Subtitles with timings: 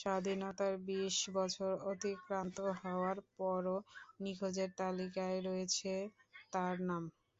[0.00, 3.76] স্বাধীনতার বিশ বছর অতিক্রান্ত হওয়ার পরও
[4.20, 5.92] নিখোঁজের তালিকায় রয়েছে
[6.52, 7.02] তাঁর নাম।